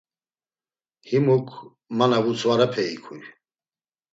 Himuk, 1.07 1.47
ma 1.97 2.05
na 2.09 2.17
vutzvarepe 2.23 2.81
ikuy. 2.95 3.23